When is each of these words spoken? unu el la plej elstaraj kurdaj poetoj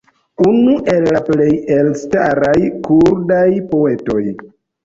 unu 0.45 0.71
el 0.93 1.03
la 1.15 1.21
plej 1.27 1.51
elstaraj 1.75 2.57
kurdaj 2.89 3.47
poetoj 3.75 4.21